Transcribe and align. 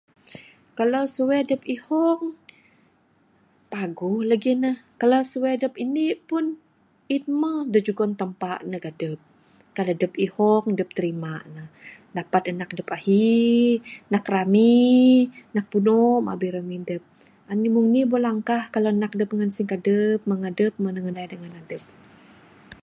Kalau 0.77 1.03
suwek 1.15 1.41
dep 1.49 1.61
ihong 1.75 2.21
paguh 3.71 4.19
legi 4.29 4.53
ne, 4.63 4.71
kalau 4.99 5.21
suwek 5.31 5.55
dep 5.61 5.73
indi 5.83 6.07
pun 6.29 6.45
in 7.15 7.23
meh 7.41 7.59
jugon 7.85 8.11
Tampa 8.19 8.51
dek 8.73 8.85
adep. 8.91 9.19
Kan 9.75 9.85
adep 9.93 10.13
ihong 10.25 10.65
dep 10.79 10.89
terima 10.97 11.33
ne 11.55 11.63
dapat 12.17 12.43
anak 12.51 12.69
dep 12.77 12.87
nak 12.89 12.97
ahi 12.99 13.35
nak 14.11 14.23
rami, 14.33 14.83
nak 15.55 15.65
puno 15.71 15.97
mah 16.23 16.35
abih 16.35 16.51
remin 16.55 16.83
dep. 16.89 17.03
Anih 17.51 17.71
mung 17.73 17.87
nih 17.93 18.05
moh 18.09 18.21
langkah 18.25 18.63
kalau 18.73 18.89
anak 18.95 19.11
dep 19.19 19.29
singkadep 19.57 20.19
ngedep 20.39 20.73
ngendai 20.81 21.27
dengan 21.31 21.51
adep. 21.61 21.81